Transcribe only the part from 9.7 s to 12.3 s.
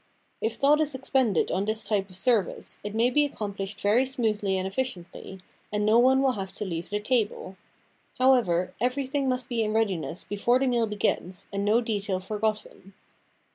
readiness before the meal begins and no detail